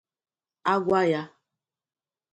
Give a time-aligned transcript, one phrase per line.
[0.71, 1.21] a gwa ya